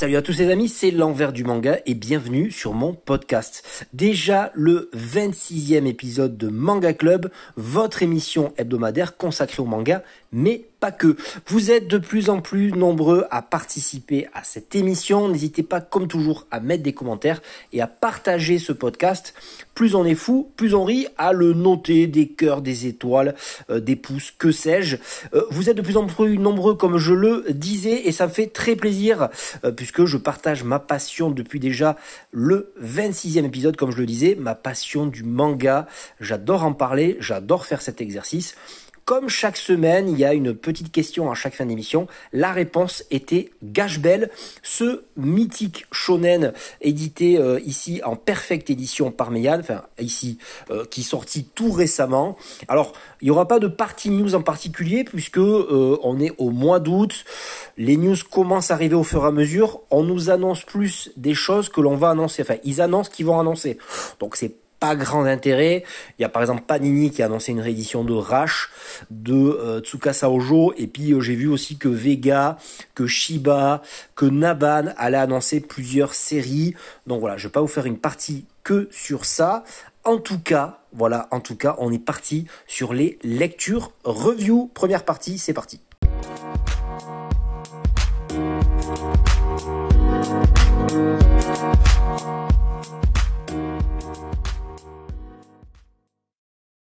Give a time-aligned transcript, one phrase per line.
[0.00, 3.86] Salut à tous les amis, c'est l'envers du manga et bienvenue sur mon podcast.
[3.92, 10.02] Déjà le 26e épisode de Manga Club, votre émission hebdomadaire consacrée au manga,
[10.32, 11.16] mais pas que.
[11.46, 15.28] Vous êtes de plus en plus nombreux à participer à cette émission.
[15.28, 19.34] N'hésitez pas, comme toujours, à mettre des commentaires et à partager ce podcast.
[19.74, 23.34] Plus on est fou, plus on rit, à le noter, des cœurs, des étoiles,
[23.70, 24.96] euh, des pouces, que sais-je.
[25.34, 28.32] Euh, vous êtes de plus en plus nombreux, comme je le disais, et ça me
[28.32, 29.28] fait très plaisir,
[29.64, 31.96] euh, puisque je partage ma passion depuis déjà
[32.32, 35.86] le 26e épisode, comme je le disais, ma passion du manga.
[36.20, 38.54] J'adore en parler, j'adore faire cet exercice.
[39.10, 42.06] Comme chaque semaine, il y a une petite question à chaque fin d'émission.
[42.32, 44.30] La réponse était Gage Belle,
[44.62, 50.38] ce mythique shonen édité euh, ici en perfecte édition par Meian, enfin ici,
[50.70, 52.36] euh, qui est sorti tout récemment.
[52.68, 56.50] Alors, il n'y aura pas de partie news en particulier puisque euh, on est au
[56.50, 57.24] mois d'août.
[57.78, 59.80] Les news commencent à arriver au fur et à mesure.
[59.90, 62.42] On nous annonce plus des choses que l'on va annoncer.
[62.42, 63.76] Enfin, ils annoncent qu'ils vont annoncer.
[64.20, 65.84] Donc c'est pas grand intérêt.
[66.18, 68.70] Il y a par exemple Panini qui a annoncé une réédition de Rash,
[69.10, 72.58] de euh, Tsukasa Ojo, et puis euh, j'ai vu aussi que Vega,
[72.94, 73.82] que Shiba,
[74.16, 76.74] que Naban allaient annoncer plusieurs séries.
[77.06, 79.64] Donc voilà, je vais pas vous faire une partie que sur ça.
[80.04, 84.70] En tout cas, voilà, en tout cas, on est parti sur les lectures review.
[84.72, 85.80] Première partie, c'est parti.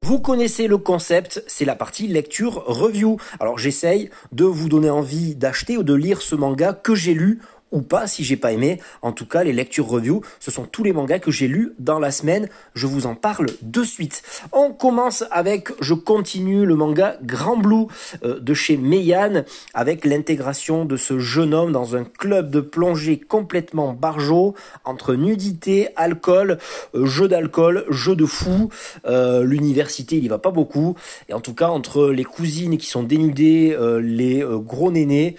[0.10, 3.18] Vous connaissez le concept, c'est la partie lecture review.
[3.40, 7.42] Alors j'essaye de vous donner envie d'acheter ou de lire ce manga que j'ai lu
[7.72, 8.80] ou pas si j'ai pas aimé.
[9.02, 12.00] En tout cas, les lectures review, ce sont tous les mangas que j'ai lus dans
[12.00, 12.50] la semaine.
[12.74, 14.24] Je vous en parle de suite.
[14.52, 17.86] On commence avec, je continue le manga Grand Blue
[18.24, 23.20] euh, de chez Meian avec l'intégration de ce jeune homme dans un club de plongée
[23.20, 24.56] complètement barjot
[24.86, 26.58] entre nudité, alcool,
[26.96, 28.70] euh, jeu d'alcool, jeu de fou.
[29.06, 30.96] Euh, l'université, il y va pas beaucoup.
[31.28, 35.36] Et en tout cas, entre les cousines qui sont dénudées, les gros nénés,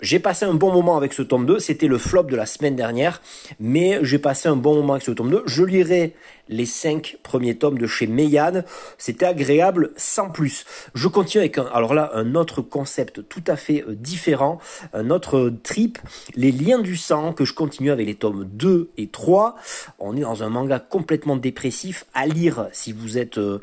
[0.00, 1.58] j'ai passé un bon moment avec ce tome 2.
[1.58, 3.22] C'était le flop de la semaine dernière,
[3.58, 5.44] mais j'ai passé un bon moment avec ce tome 2.
[5.46, 6.14] Je lirai
[6.50, 8.62] les cinq premiers tomes de chez Meian.
[8.98, 10.66] C'était agréable sans plus.
[10.94, 14.58] Je continue avec un, alors là, un autre concept tout à fait euh, différent,
[14.92, 15.98] un autre trip,
[16.34, 19.56] les liens du sang que je continue avec les tomes 2 et 3.
[19.98, 23.60] On est dans un manga complètement dépressif à lire si vous êtes, euh,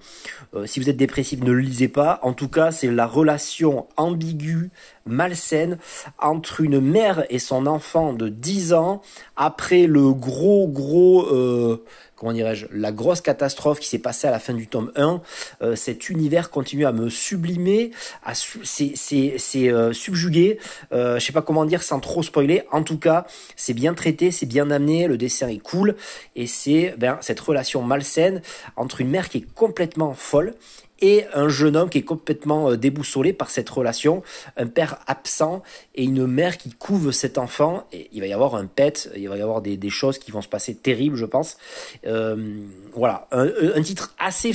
[0.55, 2.19] euh, si vous êtes dépressif, ne le lisez pas.
[2.23, 4.69] En tout cas, c'est la relation ambiguë,
[5.05, 5.77] malsaine
[6.19, 9.01] entre une mère et son enfant de 10 ans
[9.35, 11.83] après le gros gros euh,
[12.17, 15.21] comment dirais-je, la grosse catastrophe qui s'est passée à la fin du tome 1,
[15.61, 17.91] euh, cet univers continue à me sublimer,
[18.25, 20.59] à c'est c'est euh, subjugué,
[20.91, 22.63] euh, je sais pas comment dire sans trop spoiler.
[22.71, 25.95] En tout cas, c'est bien traité, c'est bien amené, le dessin est cool
[26.35, 28.41] et c'est ben cette relation malsaine
[28.75, 30.55] entre une mère qui est complètement folle
[30.99, 34.23] et un jeune homme qui est complètement euh, déboussolé par cette relation,
[34.55, 35.63] un père absent
[35.95, 37.85] et une mère qui couve cet enfant.
[37.91, 40.41] Et il va y avoir un pet, il va y avoir des, choses qui vont
[40.41, 41.57] se passer terribles, je pense.
[42.05, 42.61] Euh,
[42.93, 44.53] voilà, un, un, titre assez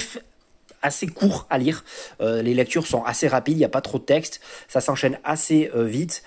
[0.82, 1.84] assez court à lire.
[2.20, 5.18] Euh, les lectures sont assez rapides, il n'y a pas trop de texte, ça s'enchaîne
[5.24, 6.22] assez euh, vite.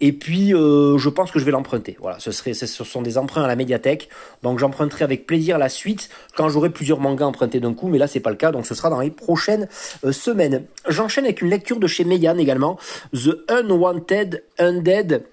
[0.00, 1.96] Et puis, euh, je pense que je vais l'emprunter.
[2.00, 4.08] Voilà, ce, serait, ce sont des emprunts à la médiathèque.
[4.42, 7.88] Donc, j'emprunterai avec plaisir la suite quand j'aurai plusieurs mangas empruntés d'un coup.
[7.88, 8.52] Mais là, c'est pas le cas.
[8.52, 9.68] Donc, ce sera dans les prochaines
[10.04, 10.64] euh, semaines.
[10.88, 12.78] J'enchaîne avec une lecture de chez Meian également.
[13.12, 15.24] The Unwanted Undead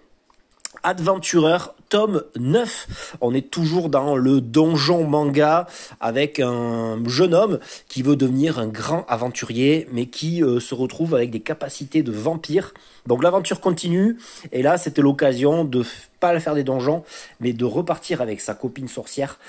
[0.85, 3.15] Adventurer tome 9.
[3.19, 5.65] On est toujours dans le donjon manga
[5.99, 7.57] avec un jeune homme
[7.87, 12.11] qui veut devenir un grand aventurier mais qui euh, se retrouve avec des capacités de
[12.11, 12.71] vampire.
[13.07, 14.19] Donc l'aventure continue
[14.51, 15.83] et là c'était l'occasion de
[16.19, 17.03] pas faire des donjons
[17.39, 19.39] mais de repartir avec sa copine sorcière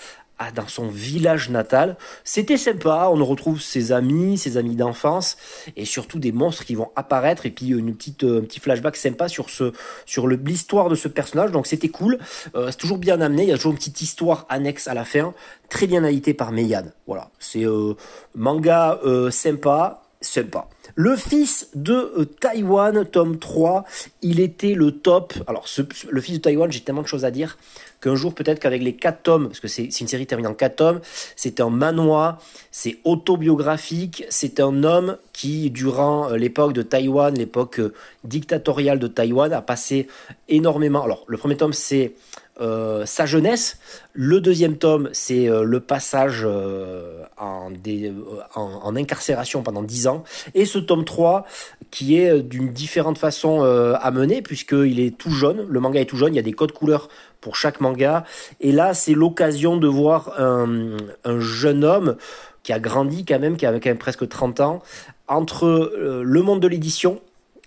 [0.54, 1.96] dans son village natal.
[2.24, 5.36] C'était sympa, on retrouve ses amis, ses amis d'enfance,
[5.76, 8.96] et surtout des monstres qui vont apparaître, et puis une petite, euh, un petit flashback
[8.96, 9.72] sympa sur ce,
[10.04, 11.52] sur l'histoire de ce personnage.
[11.52, 12.18] Donc c'était cool,
[12.54, 13.44] euh, c'est toujours bien amené.
[13.44, 15.34] Il y a toujours une petite histoire annexe à la fin,
[15.68, 16.84] très bien édité par Meian.
[17.06, 17.94] Voilà, c'est euh,
[18.34, 20.68] manga euh, sympa, sympa.
[20.94, 23.84] Le fils de euh, Taïwan, tome 3,
[24.22, 25.34] il était le top.
[25.46, 25.66] Alors,
[26.10, 27.58] le fils de Taïwan, j'ai tellement de choses à dire
[28.00, 30.76] qu'un jour, peut-être qu'avec les 4 tomes, parce que c'est une série terminée en 4
[30.76, 31.00] tomes,
[31.34, 32.40] c'est un manoir,
[32.70, 37.92] c'est autobiographique, c'est un homme qui, durant euh, l'époque de Taïwan, l'époque euh,
[38.24, 40.08] dictatoriale de Taïwan, a passé
[40.48, 41.02] énormément.
[41.02, 42.14] Alors, le premier tome, c'est
[42.58, 43.78] euh, sa jeunesse.
[44.14, 50.24] Le deuxième tome, c'est euh, le passage euh, en, incarcération pendant 10 ans.
[50.54, 51.44] Et ce tome 3,
[51.90, 56.16] qui est d'une différente façon à mener, puisqu'il est tout jaune, le manga est tout
[56.16, 57.08] jaune, il y a des codes couleurs
[57.42, 58.24] pour chaque manga.
[58.60, 62.16] Et là, c'est l'occasion de voir un, un, jeune homme
[62.62, 64.82] qui a grandi quand même, qui a quand même presque 30 ans,
[65.28, 67.20] entre le monde de l'édition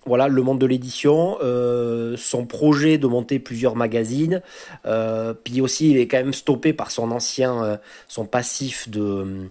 [0.05, 4.41] voilà le monde de l'édition, euh, son projet de monter plusieurs magazines,
[4.85, 9.49] euh, puis aussi il est quand même stoppé par son ancien, euh, son passif de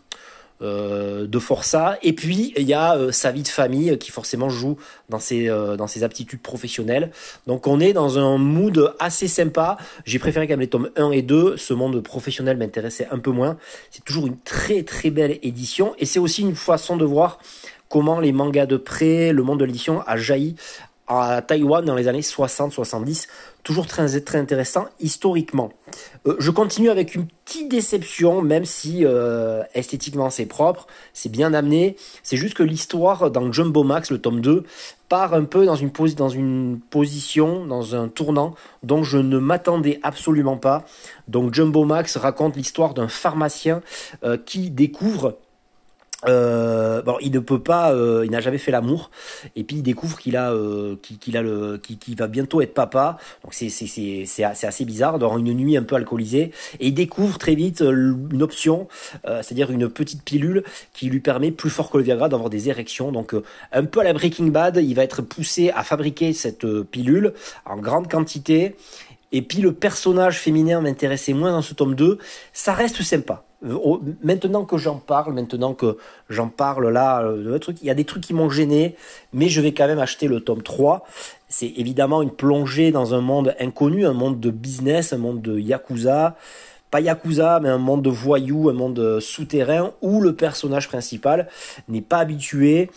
[0.61, 4.77] de Força, et puis il y a sa vie de famille qui forcément joue
[5.09, 7.13] dans ses dans ses aptitudes professionnelles.
[7.47, 9.77] Donc on est dans un mood assez sympa.
[10.05, 11.57] J'ai préféré quand même les tomes 1 et 2.
[11.57, 13.57] Ce monde professionnel m'intéressait un peu moins.
[13.93, 17.39] C'est toujours une très très belle édition, et c'est aussi une façon de voir
[17.89, 20.57] comment les mangas de près, le monde de l'édition a jailli
[21.09, 23.29] à Taïwan dans les années 60-70.
[23.63, 25.73] Toujours très, très intéressant historiquement.
[26.27, 31.55] Euh, je continue avec une petite déception, même si euh, esthétiquement c'est propre, c'est bien
[31.55, 31.97] amené.
[32.23, 34.65] C'est juste que l'histoire dans Jumbo Max, le tome 2,
[35.09, 35.91] part un peu dans une,
[36.91, 40.85] position, dans un tournant dont je ne m'attendais absolument pas.
[41.27, 43.81] Donc Jumbo Max raconte l'histoire d'un pharmacien
[44.25, 45.39] euh, qui découvre
[46.27, 49.11] euh, bon, il ne peut pas, euh, il n'a jamais fait l'amour,
[49.55, 53.19] et puis il découvre qu'il a, euh, qu'il a le, qu'il va bientôt être papa.
[53.45, 56.51] Donc c'est c'est c'est c'est assez bizarre, dans une nuit un peu alcoolisée,
[56.81, 58.89] et il découvre très vite une option,
[59.25, 63.13] c'est-à-dire une petite pilule qui lui permet plus fort que le Viagra d'avoir des érections.
[63.13, 63.35] Donc
[63.73, 67.33] un peu à la Breaking Bad, il va être poussé à fabriquer cette pilule
[67.65, 68.77] en grande quantité.
[69.31, 72.19] Et puis le personnage féminin m'intéressait moins dans ce tome 2.
[72.53, 73.45] Ça reste sympa.
[73.61, 75.99] Maintenant que j'en parle, maintenant que
[76.31, 78.95] j'en parle là, euh, il y a des trucs qui m'ont gêné,
[79.33, 81.05] mais je vais quand même acheter le tome 3.
[81.49, 85.59] C'est évidemment une plongée dans un monde inconnu, un monde de business, un monde de
[85.59, 86.37] yakuza.
[86.93, 91.49] Pas yakuza, mais un monde de voyous, un monde souterrain où le personnage principal
[91.89, 92.91] n'est pas habitué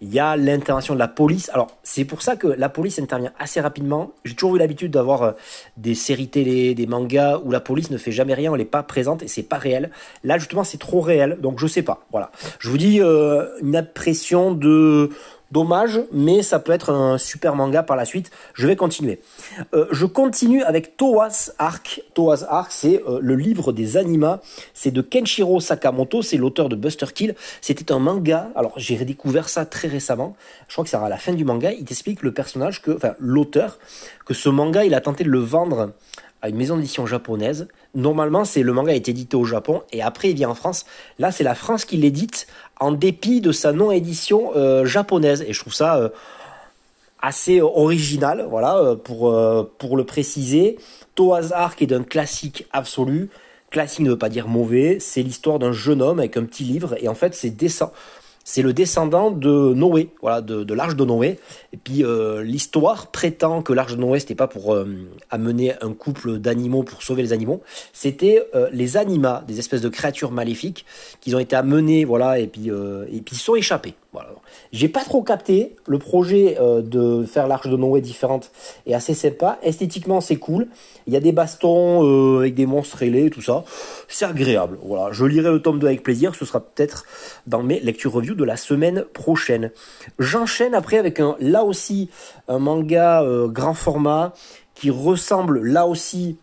[0.00, 1.50] il y a l'intervention de la police.
[1.52, 4.12] Alors, c'est pour ça que la police intervient assez rapidement.
[4.24, 5.32] J'ai toujours eu l'habitude d'avoir euh,
[5.76, 8.82] des séries télé, des mangas où la police ne fait jamais rien, elle n'est pas
[8.82, 9.90] présente et c'est pas réel.
[10.22, 12.06] Là, justement, c'est trop réel, donc je sais pas.
[12.12, 12.30] Voilà.
[12.60, 15.10] Je vous dis euh, une impression de
[15.50, 18.30] Dommage, mais ça peut être un super manga par la suite.
[18.52, 19.18] Je vais continuer.
[19.72, 22.02] Euh, je continue avec Toas Arc.
[22.12, 24.40] Toas Arc, c'est euh, le livre des animas.
[24.74, 27.34] C'est de Kenshiro Sakamoto, c'est l'auteur de Buster Kill.
[27.62, 28.50] C'était un manga.
[28.56, 30.36] Alors j'ai redécouvert ça très récemment.
[30.68, 31.72] Je crois que c'est à la fin du manga.
[31.72, 33.78] Il t'explique le personnage que, enfin l'auteur,
[34.26, 35.92] que ce manga, il a tenté de le vendre
[36.42, 37.68] à une maison d'édition japonaise.
[37.94, 40.86] Normalement, c'est le manga est édité au Japon et après il vient en France.
[41.18, 42.46] Là, c'est la France qui l'édite
[42.80, 45.44] en dépit de sa non-édition euh, japonaise.
[45.46, 46.08] Et je trouve ça euh,
[47.20, 49.34] assez original, voilà, euh, pour,
[49.78, 50.78] pour le préciser.
[51.14, 53.30] Toaz Arc est d'un classique absolu.
[53.70, 54.98] Classique ne veut pas dire mauvais.
[55.00, 56.94] C'est l'histoire d'un jeune homme avec un petit livre.
[57.00, 57.90] Et en fait, c'est descend
[58.50, 61.38] c'est le descendant de Noé, voilà, de, l'arche de Noé.
[61.74, 64.86] Et puis euh, l'histoire prétend que l'arche de Noé c'était pas pour euh,
[65.28, 67.62] amener un couple d'animaux pour sauver les animaux,
[67.92, 70.86] c'était euh, les animats, des espèces de créatures maléfiques
[71.20, 73.94] qui ont été amenés, voilà, et puis et puis sont échappés.
[74.12, 74.30] Voilà.
[74.72, 78.50] J'ai pas trop capté le projet de faire l'arche de Noé différente
[78.86, 79.58] est assez sympa.
[79.62, 80.68] Esthétiquement c'est cool.
[81.06, 83.64] Il y a des bastons avec des monstres ailés, tout ça.
[84.08, 84.78] C'est agréable.
[84.82, 85.12] Voilà.
[85.12, 86.34] Je lirai le tome 2 avec plaisir.
[86.34, 87.04] Ce sera peut-être
[87.46, 89.70] dans mes lectures review de la semaine prochaine.
[90.18, 92.10] J'enchaîne après avec un, là aussi,
[92.48, 94.32] un manga euh, grand format
[94.74, 96.38] qui ressemble là aussi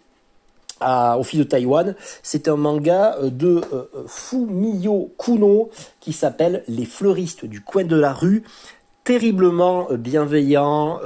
[0.81, 1.95] au fils de Taïwan.
[2.23, 7.95] C'est un manga euh, de euh, Fumiyo Kuno qui s'appelle Les fleuristes du coin de
[7.95, 8.43] la rue.
[9.03, 10.99] Terriblement bienveillant,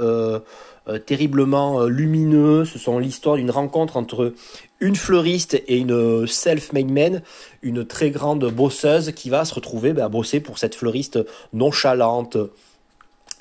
[1.04, 2.64] terriblement lumineux.
[2.64, 4.32] Ce sont l'histoire d'une rencontre entre
[4.80, 7.22] une fleuriste et une self-made man,
[7.60, 11.18] une très grande bosseuse qui va se retrouver bah, à bosser pour cette fleuriste
[11.52, 12.38] nonchalante,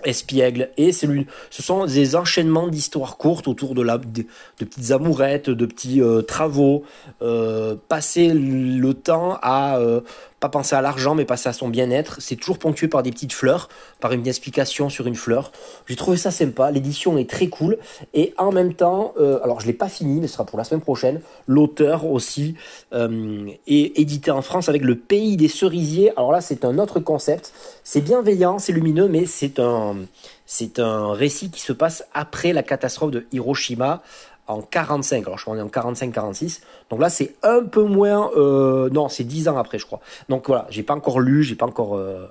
[0.04, 1.08] espiègle et c'est
[1.50, 4.26] ce sont des enchaînements d'histoires courtes autour de la de,
[4.58, 6.84] petites amourettes de petits euh, travaux.
[7.22, 10.02] Euh, passer le temps à euh,
[10.40, 12.18] pas penser à l'argent mais passer à son bien-être.
[12.20, 13.70] C'est toujours ponctué par des petites fleurs
[14.00, 15.52] par une explication sur une fleur.
[15.88, 16.72] J'ai trouvé ça sympa.
[16.72, 17.78] L'édition est très cool.
[18.14, 20.82] Et en même temps alors je l'ai pas fini mais ce sera pour la semaine
[20.82, 21.22] prochaine.
[21.48, 22.56] L'auteur aussi
[22.94, 26.12] est édité en France avec le pays des cerisiers.
[26.18, 27.54] Alors là c'est un autre concept.
[27.84, 29.96] C'est bienveillant c'est lumineux mais c'est un
[30.46, 34.02] c'est un récit qui se passe après la catastrophe de Hiroshima
[34.50, 35.26] en 45.
[35.26, 36.62] Alors je crois qu'on est en 45-46.
[36.90, 38.32] Donc là c'est un peu moins.
[38.36, 40.00] Euh, non, c'est 10 ans après, je crois.
[40.28, 41.96] Donc voilà, j'ai pas encore lu, j'ai pas encore.
[41.96, 42.28] Euh,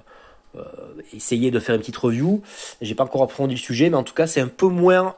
[1.13, 2.43] essayer de faire une petite review.
[2.81, 5.15] J'ai pas encore approfondi le sujet, mais en tout cas, c'est un peu moins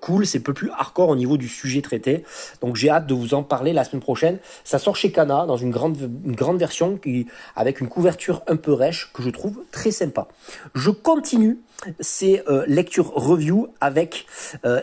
[0.00, 2.24] cool, c'est un peu plus hardcore au niveau du sujet traité.
[2.60, 4.38] Donc j'ai hâte de vous en parler la semaine prochaine.
[4.62, 8.56] Ça sort chez Kana dans une grande, une grande version qui, avec une couverture un
[8.56, 10.28] peu rêche que je trouve très sympa.
[10.74, 11.58] Je continue
[11.98, 14.26] ces lectures review avec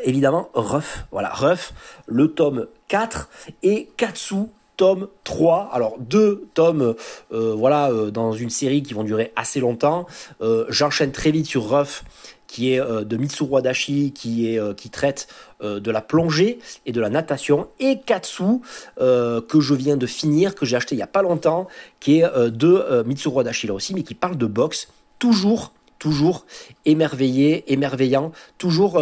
[0.04, 1.06] évidemment Ruff.
[1.12, 1.74] Voilà, Ruff,
[2.08, 3.30] le tome 4
[3.64, 4.48] et Katsu
[4.82, 5.70] tome 3.
[5.74, 6.96] Alors deux tomes,
[7.32, 10.08] euh, voilà, euh, dans une série qui vont durer assez longtemps.
[10.42, 12.04] Euh, j'enchaîne très vite sur Ruff,
[12.48, 15.30] qui est de Mitsuru Adachi, qui est qui traite
[15.64, 18.60] de la plongée et de la natation, et Katsu
[18.98, 21.70] que je viens de finir, que j'ai acheté il y a pas longtemps,
[22.02, 26.46] qui est de Mitsuru Adachi là aussi, mais qui parle de boxe, toujours toujours
[26.84, 29.02] émerveillé, émerveillant, toujours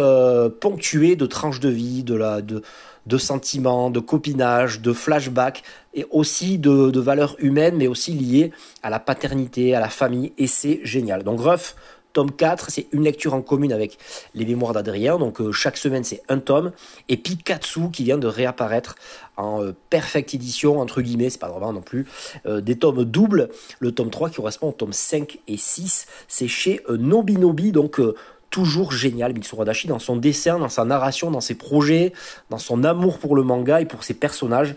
[0.60, 2.62] ponctué de tranches de vie, de la de
[3.10, 5.62] de sentiments, de copinage, de flashbacks
[5.92, 8.52] et aussi de, valeurs humaines, mais aussi liées
[8.82, 11.24] à la paternité, à la famille, et c'est génial.
[11.24, 11.74] Donc Ruff,
[12.12, 13.98] tome 4, c'est une lecture en commune avec
[14.34, 16.72] les mémoires d'Adrien, donc euh, chaque semaine c'est un tome,
[17.08, 17.36] et puis
[17.92, 18.94] qui vient de réapparaître
[19.36, 22.06] en euh, perfecte édition, entre guillemets, c'est pas vraiment non plus,
[22.46, 23.48] euh, des tomes doubles,
[23.80, 28.00] le tome 3 qui correspond au tome 5 et 6, c'est chez Nobinobi, donc
[28.50, 32.12] toujours génial, Mitsuru Adachi, dans son dessin, dans sa narration, dans ses projets,
[32.50, 34.74] dans son amour pour le manga et pour ses personnages.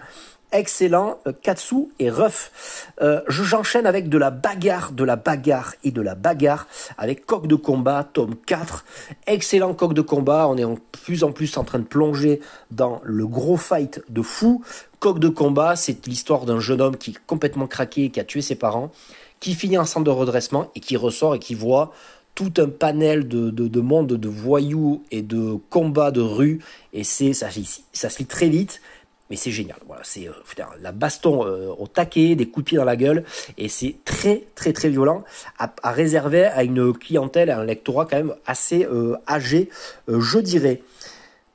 [0.53, 2.91] Excellent, euh, Katsu et Ruff.
[3.01, 6.67] Euh, j'enchaîne avec de la bagarre, de la bagarre et de la bagarre
[6.99, 8.85] avec Coq de combat, tome 4.
[9.25, 12.39] Excellent coq de combat, on est en plus en plus en train de plonger
[12.69, 14.63] dans le gros fight de fou.
[14.99, 18.43] Coq de combat, c'est l'histoire d'un jeune homme qui est complètement craqué, qui a tué
[18.43, 18.91] ses parents,
[19.39, 21.93] qui finit en centre de redressement et qui ressort et qui voit
[22.35, 26.59] tout un panel de, de, monde de voyous et de combats de rue.
[26.91, 27.47] Et c'est ça,
[27.91, 28.81] ça se lit très vite,
[29.29, 29.77] mais c'est génial.
[29.87, 33.23] Voilà, c'est euh, la baston euh, au taquet, des coups de pied dans la gueule,
[33.57, 35.23] et c'est très très très violent
[35.57, 39.69] à, réserver à une clientèle, à un lectorat quand même assez euh, âgé,
[40.07, 40.81] je dirais.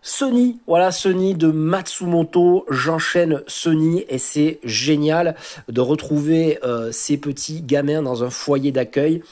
[0.01, 5.35] Sony, voilà Sony de Matsumoto, j'enchaîne Sony et c'est génial
[5.69, 6.59] de retrouver
[6.93, 9.23] ces petits gamins dans un foyer d'accueil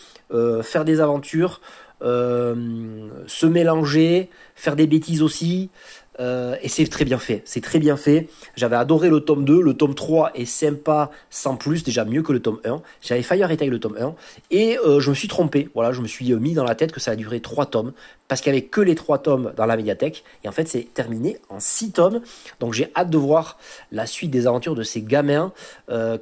[0.62, 1.60] faire des aventures,
[2.02, 5.70] euh, se mélanger, faire des bêtises aussi.
[6.18, 8.28] Euh, et c'est très bien fait, c'est très bien fait.
[8.54, 12.32] J'avais adoré le tome 2, le tome 3 est sympa sans plus, déjà mieux que
[12.32, 12.82] le tome 1.
[13.02, 14.14] J'avais failli arrêter le tome 1
[14.50, 15.68] et je me suis trompé.
[15.74, 17.92] Voilà, je me suis mis dans la tête que ça a duré 3 tomes
[18.28, 20.88] parce qu'il n'y avait que les 3 tomes dans la médiathèque et en fait c'est
[20.94, 22.22] terminé en 6 tomes.
[22.60, 23.58] Donc j'ai hâte de voir
[23.92, 25.52] la suite des aventures de ces gamins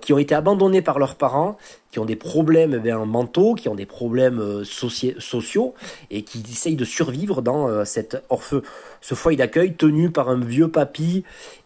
[0.00, 1.56] qui ont été abandonnés par leurs parents
[1.94, 5.74] qui ont des problèmes eh mentaux, qui ont des problèmes euh, sociaux
[6.10, 8.54] et qui essayent de survivre dans euh, cette orphe
[9.00, 11.22] ce foyer d'accueil tenu par un vieux papy.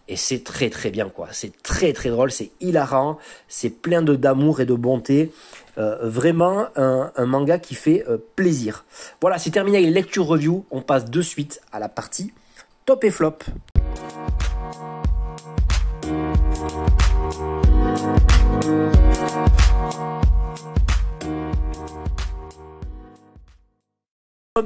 [0.07, 1.29] Et c'est très très bien quoi.
[1.33, 3.17] C'est très très drôle, c'est hilarant,
[3.49, 5.33] c'est plein d'amour et de bonté.
[5.79, 8.05] Euh, vraiment un, manga qui fait
[8.37, 8.85] plaisir.
[9.23, 10.67] Voilà, c'est terminé avec les lectures review.
[10.71, 12.35] On passe de suite à la partie
[12.85, 13.39] top et flop.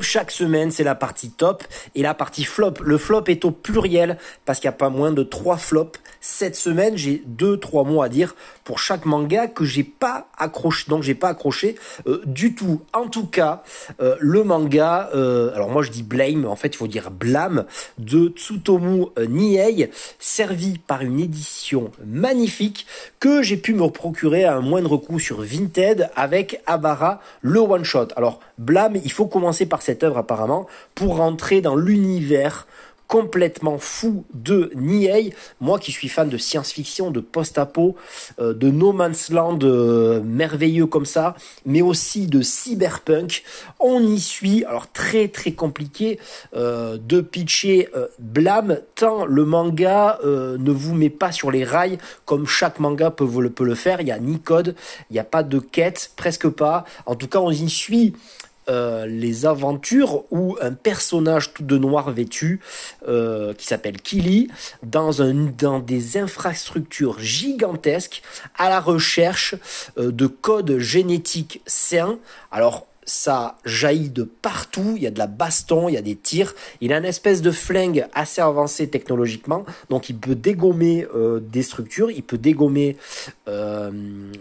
[0.01, 2.75] Chaque semaine, c'est la partie top et la partie flop.
[2.83, 5.99] Le flop est au pluriel parce qu'il n'y a pas moins de trois flops.
[6.21, 8.35] Cette semaine, j'ai deux, trois mots à dire
[8.65, 12.83] pour chaque manga que j'ai pas accroché, donc j'ai pas accroché euh, du tout.
[12.93, 13.63] En tout cas,
[14.01, 17.65] euh, le manga, euh, alors moi je dis blame, en fait il faut dire blâme,
[17.99, 22.87] de Tsutomu Niei, servi par une édition magnifique
[23.19, 27.85] que j'ai pu me procurer à un moindre coût sur Vinted avec Abara le one
[27.85, 28.09] shot.
[28.17, 32.67] Alors blâme, il faut commencer par cette œuvre apparemment pour rentrer dans l'univers
[33.13, 35.35] complètement fou de Niei.
[35.61, 37.95] Moi qui suis fan de science-fiction, de post-apo,
[38.41, 41.37] euh, de No Man's Land euh, merveilleux comme ça,
[41.67, 43.43] mais aussi de cyberpunk,
[43.79, 44.65] on y suit.
[44.65, 46.19] Alors très très compliqué
[46.57, 52.47] euh, de pitcher blâme tant le manga ne vous met pas sur les rails comme
[52.47, 54.01] chaque manga peut, peut le faire.
[54.01, 54.75] Il y a ni code,
[55.11, 56.87] il n'y a pas de quête, presque pas.
[57.05, 58.15] En tout cas, on y suit
[58.69, 62.61] euh, les aventures où un personnage tout de noir vêtu
[63.09, 64.49] euh, qui s'appelle Kili
[64.83, 68.23] dans, un, dans des infrastructures gigantesques
[68.57, 69.57] à la recherche
[69.99, 72.19] euh, de codes génétiques sains.
[72.53, 76.17] Alors ça jaillit de partout, il y a de la baston, il y a des
[76.17, 81.41] tirs, il a une espèce de flingue assez avancé technologiquement, donc il peut dégommer euh,
[81.41, 82.97] des structures, il peut dégommer
[83.49, 83.91] euh,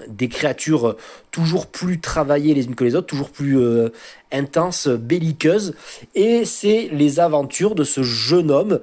[0.07, 0.95] des créatures
[1.31, 3.89] toujours plus travaillées les unes que les autres, toujours plus euh,
[4.31, 5.73] intenses, belliqueuses,
[6.13, 8.79] et c'est les aventures de ce jeune homme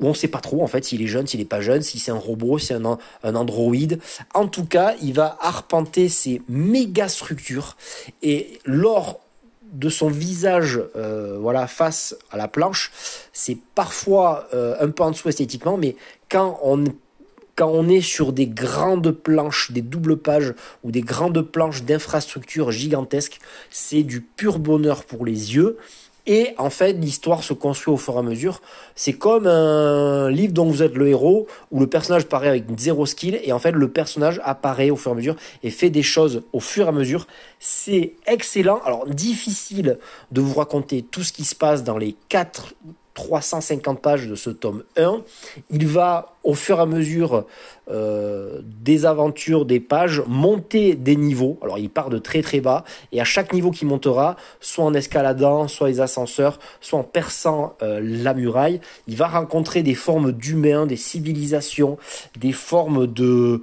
[0.00, 1.98] où on sait pas trop en fait s'il est jeune, s'il est pas jeune, si
[1.98, 4.00] c'est un robot, si c'est un, un androïde.
[4.34, 7.76] En tout cas, il va arpenter ces méga structures
[8.22, 9.20] et lors
[9.72, 12.90] de son visage euh, voilà face à la planche,
[13.32, 15.96] c'est parfois euh, un peu en dessous esthétiquement, mais
[16.30, 16.84] quand on
[17.54, 22.70] quand on est sur des grandes planches, des doubles pages ou des grandes planches d'infrastructures
[22.70, 25.76] gigantesques, c'est du pur bonheur pour les yeux.
[26.30, 28.60] Et en fait, l'histoire se construit au fur et à mesure.
[28.94, 33.06] C'est comme un livre dont vous êtes le héros, où le personnage paraît avec zéro
[33.06, 36.02] skill, et en fait, le personnage apparaît au fur et à mesure et fait des
[36.02, 37.26] choses au fur et à mesure.
[37.58, 38.80] C'est excellent.
[38.84, 39.98] Alors, difficile
[40.30, 42.74] de vous raconter tout ce qui se passe dans les quatre
[43.18, 45.22] 350 pages de ce tome 1.
[45.70, 47.46] Il va, au fur et à mesure
[47.90, 51.58] euh, des aventures, des pages, monter des niveaux.
[51.60, 54.94] Alors il part de très très bas, et à chaque niveau qu'il montera, soit en
[54.94, 60.30] escaladant, soit les ascenseurs, soit en perçant euh, la muraille, il va rencontrer des formes
[60.30, 61.98] d'humains, des civilisations,
[62.38, 63.62] des formes de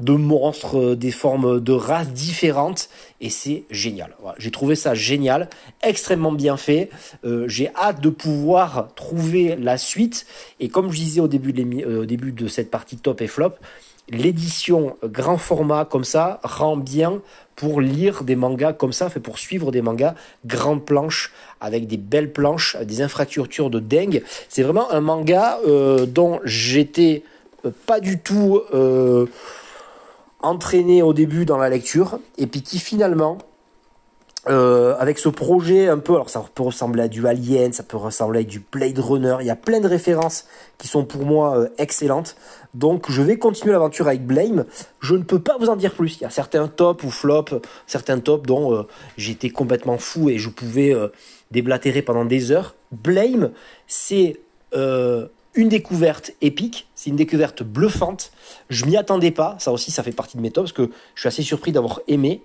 [0.00, 2.88] de monstres, euh, des formes de races différentes,
[3.20, 4.16] et c'est génial.
[4.38, 5.48] J'ai trouvé ça génial,
[5.82, 6.90] extrêmement bien fait.
[7.24, 10.26] Euh, j'ai hâte de pouvoir trouver la suite,
[10.58, 13.26] et comme je disais au début de, euh, au début de cette partie top et
[13.26, 13.54] flop,
[14.08, 17.20] l'édition grand format comme ça rend bien
[17.54, 20.14] pour lire des mangas comme ça, pour suivre des mangas
[20.46, 21.30] grande planche
[21.60, 24.24] avec des belles planches, des infrastructures de dingue.
[24.48, 25.60] C'est vraiment un manga
[26.08, 27.22] dont j'étais
[27.86, 28.62] pas du tout
[30.42, 33.38] entraîné au début dans la lecture et puis qui finalement
[34.48, 37.98] euh, avec ce projet un peu, alors ça peut ressembler à du Alien, ça peut
[37.98, 40.46] ressembler à du Blade Runner, il y a plein de références
[40.78, 42.36] qui sont pour moi euh, excellentes.
[42.72, 44.64] Donc je vais continuer l'aventure avec Blame.
[45.00, 46.16] Je ne peux pas vous en dire plus.
[46.16, 47.52] Il y a certains tops ou flops,
[47.86, 48.86] certains tops dont euh,
[49.18, 50.96] j'étais complètement fou et je pouvais
[51.50, 52.74] déblatérer pendant des heures.
[52.92, 53.50] Blame,
[53.88, 54.40] c'est
[55.54, 58.30] une découverte épique, c'est une découverte bluffante.
[58.68, 61.20] Je m'y attendais pas, ça aussi ça fait partie de mes tops parce que je
[61.20, 62.42] suis assez surpris d'avoir aimé.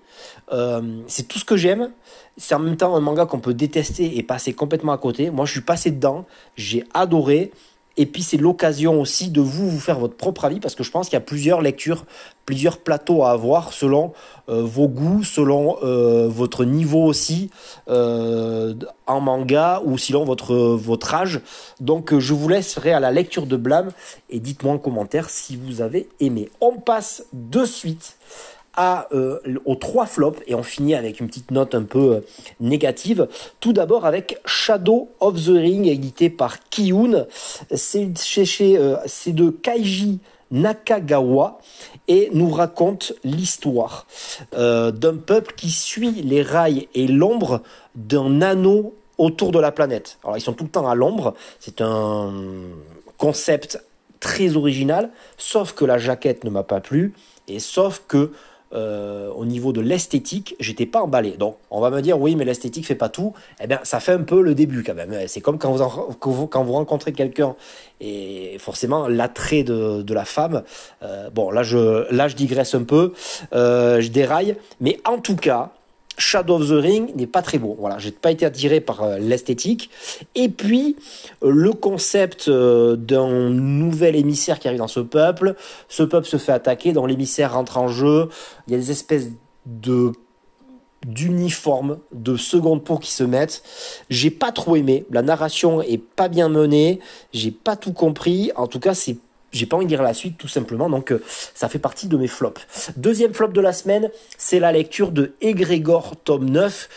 [0.51, 1.91] Euh, c'est tout ce que j'aime.
[2.37, 5.29] C'est en même temps un manga qu'on peut détester et passer complètement à côté.
[5.29, 7.51] Moi je suis passé dedans, j'ai adoré.
[7.97, 10.91] Et puis c'est l'occasion aussi de vous vous faire votre propre avis parce que je
[10.91, 12.05] pense qu'il y a plusieurs lectures,
[12.45, 14.13] plusieurs plateaux à avoir selon
[14.49, 17.49] euh, vos goûts, selon euh, votre niveau aussi
[17.87, 18.73] euh,
[19.07, 21.39] en manga ou selon votre votre âge.
[21.79, 23.91] Donc je vous laisserai à la lecture de Blâme
[24.29, 26.49] et dites-moi en commentaire si vous avez aimé.
[26.59, 28.17] On passe de suite
[28.77, 32.19] euh, aux trois flops et on finit avec une petite note un peu euh,
[32.59, 33.27] négative.
[33.61, 37.25] Tout d'abord avec Shadow of the Ring édité par Kiyun.
[37.73, 38.11] C'est
[38.61, 40.19] euh, c'est de Kaiji
[40.51, 41.59] Nakagawa
[42.09, 44.05] et nous raconte l'histoire
[44.51, 47.61] d'un peuple qui suit les rails et l'ombre
[47.95, 50.19] d'un anneau autour de la planète.
[50.23, 52.31] Alors ils sont tout le temps à l'ombre, c'est un
[53.17, 53.83] concept
[54.19, 57.13] très original, sauf que la jaquette ne m'a pas plu
[57.47, 58.31] et sauf que
[58.73, 61.31] euh, au niveau de l'esthétique, j'étais pas emballé.
[61.31, 63.33] Donc, on va me dire, oui, mais l'esthétique fait pas tout.
[63.61, 65.15] Eh bien, ça fait un peu le début quand même.
[65.27, 67.55] C'est comme quand vous, quand vous rencontrez quelqu'un
[68.01, 70.63] et forcément l'attrait de, de, la femme.
[71.03, 73.13] Euh, bon, là je, là, je digresse un peu,
[73.53, 74.55] euh, je déraille.
[74.81, 75.71] Mais en tout cas,
[76.17, 77.75] Shadow of the Ring n'est pas très beau.
[77.79, 79.89] Voilà, j'ai pas été attiré par euh, l'esthétique.
[80.35, 80.95] Et puis
[81.43, 85.55] euh, le concept euh, d'un nouvel émissaire qui arrive dans ce peuple.
[85.89, 88.29] Ce peuple se fait attaquer, dans l'émissaire rentre en jeu.
[88.67, 89.29] Il y a des espèces
[89.65, 90.11] de
[91.05, 93.61] d'uniformes, de secondes peau qui se mettent.
[94.09, 95.05] J'ai pas trop aimé.
[95.11, 96.99] La narration est pas bien menée.
[97.31, 98.51] J'ai pas tout compris.
[98.55, 99.17] En tout cas, c'est
[99.55, 102.17] j'ai pas envie de lire la suite tout simplement, donc euh, ça fait partie de
[102.17, 102.61] mes flops.
[102.97, 106.89] Deuxième flop de la semaine, c'est la lecture de Egrégor tome 9.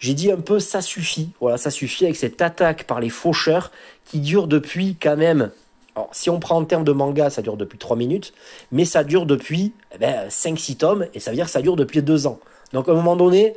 [0.00, 3.70] J'ai dit un peu ça suffit, voilà, ça suffit avec cette attaque par les faucheurs
[4.04, 5.50] qui dure depuis quand même
[5.96, 8.34] alors, si on prend en termes de manga, ça dure depuis 3 minutes,
[8.70, 11.74] mais ça dure depuis eh ben, 5-6 tomes, et ça veut dire que ça dure
[11.74, 12.38] depuis 2 ans.
[12.74, 13.54] Donc à un moment donné,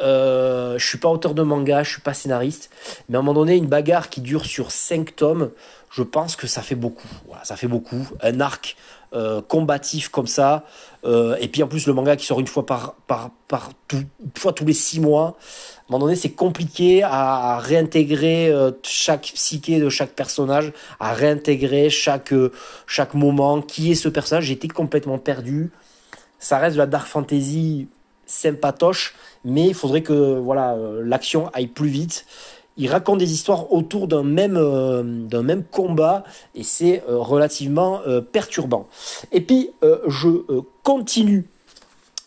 [0.00, 2.70] euh, je suis pas auteur de manga, je suis pas scénariste,
[3.08, 5.50] mais à un moment donné, une bagarre qui dure sur 5 tomes,
[5.90, 7.08] je pense que ça fait beaucoup.
[7.26, 8.06] Voilà, ça fait beaucoup.
[8.22, 8.76] Un arc
[9.12, 10.64] euh, combatif comme ça,
[11.04, 14.06] euh, et puis en plus le manga qui sort une fois par par par une
[14.38, 15.24] fois tous les six mois.
[15.24, 21.12] À un moment donné, c'est compliqué à, réintégrer euh, chaque psyché de chaque personnage, à
[21.12, 22.32] réintégrer chaque
[22.86, 23.60] chaque moment.
[23.62, 24.44] Qui est ce personnage?
[24.44, 25.72] J'étais complètement perdu.
[26.38, 27.88] Ça reste de la dark fantasy
[28.30, 29.14] sympatoche,
[29.44, 32.26] mais il faudrait que voilà l'action aille plus vite
[32.80, 38.00] il raconte des histoires autour d'un même, euh, d'un même combat et c'est euh, relativement
[38.06, 38.86] euh, perturbant.
[39.32, 40.28] Et puis je
[40.82, 41.46] continue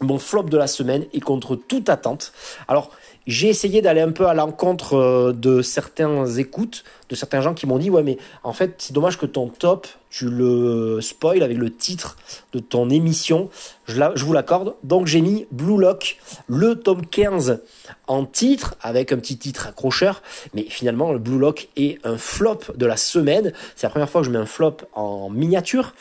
[0.01, 2.33] mon flop de la semaine est contre toute attente.
[2.67, 2.91] Alors,
[3.27, 7.65] j'ai essayé d'aller un peu à l'encontre euh, de certains écoutes, de certains gens qui
[7.65, 11.57] m'ont dit ouais mais en fait c'est dommage que ton top tu le spoil avec
[11.57, 12.17] le titre
[12.53, 13.49] de ton émission.
[13.88, 14.75] Je, je vous l'accorde.
[14.83, 17.62] Donc j'ai mis Blue Lock, le tome 15
[18.05, 20.21] en titre avec un petit titre accrocheur.
[20.53, 23.53] Mais finalement le Blue Lock est un flop de la semaine.
[23.75, 25.95] C'est la première fois que je mets un flop en miniature.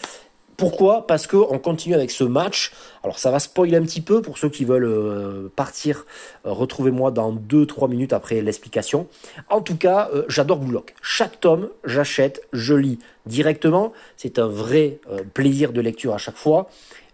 [0.57, 1.07] Pourquoi?
[1.07, 2.73] Parce qu'on continue avec ce match.
[3.03, 6.05] Alors ça va spoiler un petit peu pour ceux qui veulent euh, partir.
[6.47, 9.07] Euh, retrouvez-moi dans 2-3 minutes après l'explication.
[9.49, 10.95] En tout cas, euh, j'adore Blue Lock.
[11.01, 13.93] Chaque tome, j'achète, je lis directement.
[14.17, 15.01] C'est un vrai
[15.35, 16.69] plaisir de lecture à chaque fois.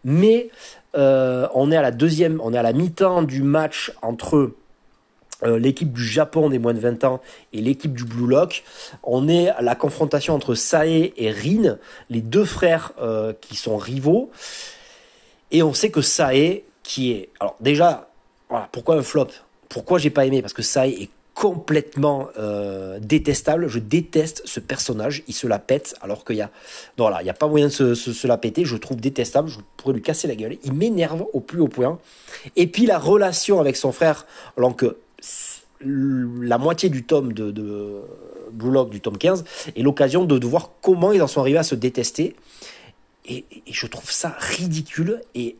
[0.04, 0.50] Mais
[0.94, 4.52] on est à la deuxième, on est à la mi-temps du match entre
[5.44, 7.20] euh, l'équipe du Japon des moins de 20 ans
[7.52, 8.64] et l'équipe du Blue Lock.
[9.02, 11.78] On est à la confrontation entre Sae et Rin,
[12.10, 14.30] les deux frères euh, qui sont rivaux.
[15.50, 17.28] Et on sait que Sae, qui est...
[17.38, 18.08] Alors déjà,
[18.48, 19.28] voilà, pourquoi un flop?
[19.68, 20.42] Pourquoi j'ai pas aimé?
[20.42, 23.68] Parce que Sae est complètement euh, détestable.
[23.68, 25.22] Je déteste ce personnage.
[25.28, 26.50] Il se la pète alors qu'il y a,
[26.96, 28.64] voilà, il y a pas moyen de se, se, la péter.
[28.64, 29.48] Je trouve détestable.
[29.48, 30.56] Je pourrais lui casser la gueule.
[30.64, 32.00] Il m'énerve au plus haut point.
[32.56, 34.96] Et puis la relation avec son frère, alors que
[35.80, 38.02] la moitié du tome de,
[38.52, 39.44] Blue Lock, du tome 15,
[39.76, 42.36] est l'occasion de, voir comment ils en sont arrivés à se détester.
[43.26, 45.56] Et, je trouve ça ridicule et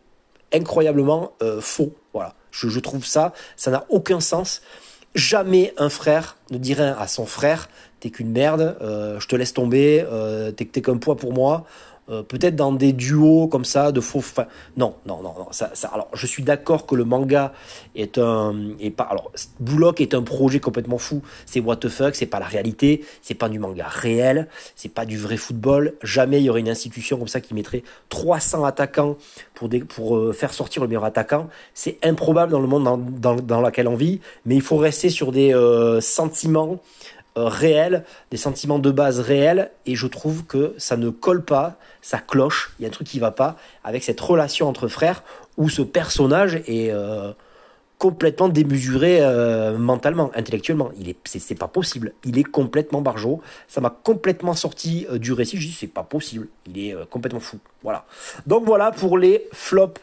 [0.53, 1.95] incroyablement euh, faux.
[2.13, 2.35] Voilà.
[2.51, 4.63] Je, trouve ça, ça n'a aucun sens.
[5.15, 7.69] Jamais un frère ne dirait à son frère
[8.01, 11.67] T'es qu'une merde, euh, je te laisse tomber, euh, t'es qu'un poids pour moi.
[12.11, 14.23] Euh, peut-être dans des duos comme ça de faux.
[14.77, 15.49] non, non, non, non.
[15.51, 17.53] Ça, alors, je suis d'accord que le manga
[17.95, 19.05] est un, est pas.
[19.05, 21.23] Alors, Bullock est un projet complètement fou.
[21.47, 22.15] C'est what the fuck.
[22.15, 23.05] C'est pas la réalité.
[23.23, 24.49] C'est pas du manga réel.
[24.75, 25.95] C'est pas du vrai football.
[26.03, 29.17] Jamais il y aurait une institution comme ça qui mettrait 300 attaquants
[29.55, 31.49] pour pour euh, faire sortir le meilleur attaquant.
[31.75, 34.21] C'est improbable dans le monde dans, dans, dans lequel on vit.
[34.47, 36.81] Mais il faut rester sur des euh, sentiments
[37.47, 42.19] réels, des sentiments de base réels, et je trouve que ça ne colle pas, ça
[42.19, 45.23] cloche, il y a un truc qui va pas avec cette relation entre frères
[45.57, 47.33] où ce personnage est euh,
[47.99, 50.91] complètement démesuré euh, mentalement, intellectuellement.
[51.01, 52.13] Il est, c'est, pas possible.
[52.25, 53.41] Il est complètement barjot.
[53.67, 55.57] Ça m'a complètement sorti euh, du récit.
[55.57, 56.47] Je dis c'est pas possible.
[56.69, 57.59] Il est euh, complètement fou.
[57.83, 58.05] Voilà.
[58.47, 60.01] Donc voilà pour les flops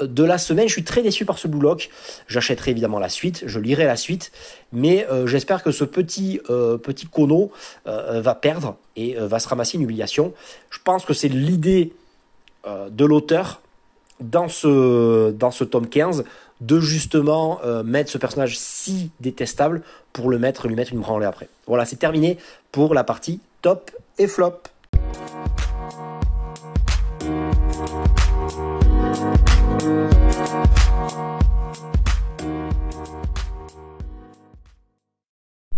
[0.00, 0.68] de la semaine.
[0.68, 1.90] Je suis très déçu par ce Blue Lock.
[2.28, 3.44] J'achèterai évidemment la suite.
[3.46, 4.30] Je lirai la suite.
[4.72, 7.50] Mais j'espère que ce petit petit Kono
[7.86, 10.34] va perdre et va se ramasser une humiliation.
[10.68, 11.94] Je pense que c'est l'idée
[12.66, 13.62] de l'auteur
[14.20, 16.24] dans ce dans ce tome 15
[16.60, 21.26] de justement euh, mettre ce personnage si détestable pour le mettre, lui mettre une branlée
[21.26, 21.48] après.
[21.66, 22.38] Voilà, c'est terminé
[22.72, 24.60] pour la partie top et flop.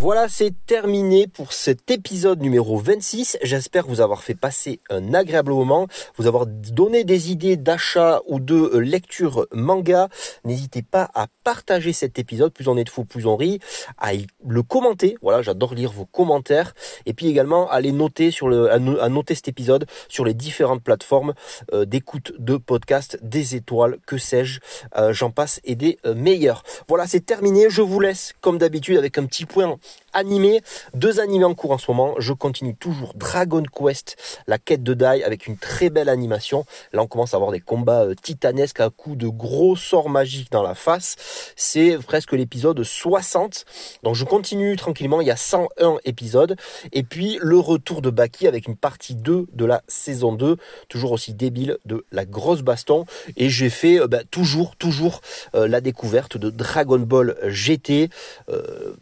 [0.03, 3.37] Voilà, c'est terminé pour cet épisode numéro 26.
[3.43, 8.41] J'espère vous avoir fait passer un agréable moment, vous avoir donné des idées d'achat ou
[8.41, 10.09] de lecture manga.
[10.47, 13.61] N'hésitez pas à partager cet épisode, plus on est de fou, plus on rit,
[13.99, 14.13] à
[14.49, 15.19] le commenter.
[15.21, 16.73] Voilà, j'adore lire vos commentaires.
[17.05, 20.83] Et puis également à les noter sur le, à, noter cet épisode sur les différentes
[20.83, 21.35] plateformes
[21.75, 24.61] euh, d'écoute de podcast, des étoiles, que sais-je,
[24.97, 26.63] euh, j'en passe et des euh, meilleurs.
[26.89, 27.69] Voilà, c'est terminé.
[27.69, 29.77] Je vous laisse comme d'habitude avec un petit point
[30.13, 30.61] animé.
[30.95, 32.15] Deux animés en cours en ce moment.
[32.19, 36.65] Je continue toujours Dragon Quest, la quête de Dai avec une très belle animation.
[36.93, 40.51] Là, on commence à avoir des combats euh, titanesques à coups de gros sorts magiques
[40.51, 41.17] dans la face.
[41.57, 43.65] C'est presque l'épisode 60.
[44.03, 45.21] Donc, je continue tranquillement.
[45.21, 46.57] Il y a 101 épisodes.
[46.93, 50.57] Et puis, le retour de Baki avec une partie 2 de la saison 2.
[50.89, 53.05] Toujours aussi débile de la grosse baston.
[53.37, 55.21] Et j'ai fait euh, bah, toujours, toujours
[55.55, 58.11] euh, la découverte de Dragon Ball GT.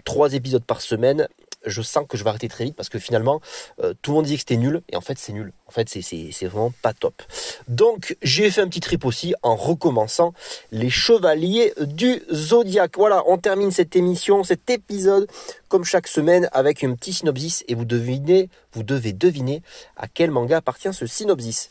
[0.05, 1.28] trois épisodes par semaine
[1.66, 3.40] je sens que je vais arrêter très vite parce que finalement,
[3.82, 5.52] euh, tout le monde dit que c'était nul et en fait, c'est nul.
[5.66, 7.22] En fait, c'est vraiment pas top.
[7.68, 10.32] Donc, j'ai fait un petit trip aussi en recommençant
[10.72, 12.96] les Chevaliers du Zodiaque.
[12.96, 15.28] Voilà, on termine cette émission, cet épisode,
[15.68, 19.62] comme chaque semaine, avec un petit synopsis et vous devinez, vous devez deviner
[19.96, 21.70] à quel manga appartient ce synopsis.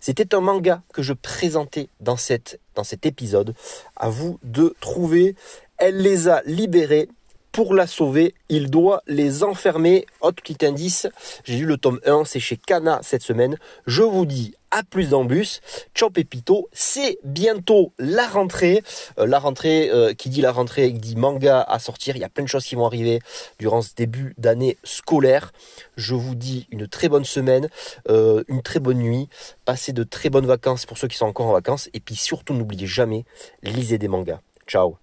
[0.00, 3.54] C'était un manga que je présentais dans, cette, dans cet épisode.
[3.96, 5.36] À vous de trouver.
[5.78, 7.08] Elle les a libérés
[7.52, 10.06] pour la sauver, il doit les enfermer.
[10.22, 11.06] Autre petit indice,
[11.44, 13.58] j'ai lu le tome 1, c'est chez Kana cette semaine.
[13.86, 15.60] Je vous dis à plus dans le bus.
[15.94, 18.82] Ciao Pépito, c'est bientôt la rentrée.
[19.18, 22.16] Euh, la rentrée, euh, qui dit la rentrée, qui dit manga à sortir.
[22.16, 23.20] Il y a plein de choses qui vont arriver
[23.58, 25.52] durant ce début d'année scolaire.
[25.96, 27.68] Je vous dis une très bonne semaine,
[28.08, 29.28] euh, une très bonne nuit.
[29.66, 31.90] Passez de très bonnes vacances pour ceux qui sont encore en vacances.
[31.92, 33.24] Et puis surtout, n'oubliez jamais,
[33.62, 34.40] lisez des mangas.
[34.66, 34.96] Ciao